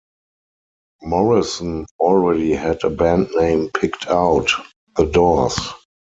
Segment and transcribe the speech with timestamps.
[1.03, 4.49] Morrison already had a band name picked out:
[4.95, 5.57] The Doors.